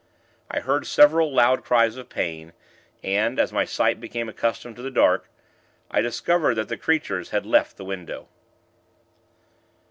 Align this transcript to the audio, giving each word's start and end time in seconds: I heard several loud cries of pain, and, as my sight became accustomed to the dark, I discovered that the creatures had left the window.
I 0.49 0.61
heard 0.61 0.87
several 0.87 1.31
loud 1.31 1.63
cries 1.63 1.95
of 1.95 2.09
pain, 2.09 2.53
and, 3.03 3.37
as 3.39 3.53
my 3.53 3.65
sight 3.65 3.99
became 3.99 4.29
accustomed 4.29 4.75
to 4.77 4.81
the 4.81 4.89
dark, 4.89 5.29
I 5.91 6.01
discovered 6.01 6.55
that 6.55 6.69
the 6.69 6.75
creatures 6.75 7.29
had 7.29 7.45
left 7.45 7.77
the 7.77 7.85
window. 7.85 8.27